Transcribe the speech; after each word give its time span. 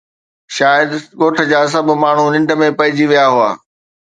شايد 0.55 0.89
ڳوٺ 1.19 1.35
جا 1.51 1.61
سڀ 1.73 1.85
ماڻهو 2.03 2.25
ننڊ 2.33 2.49
۾ 2.63 2.67
پئجي 2.79 3.05
ويا 3.11 3.25
هئا 3.35 3.49